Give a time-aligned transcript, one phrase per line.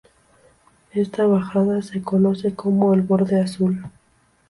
[0.95, 3.83] Esta bajada se conoce como el "borde azul.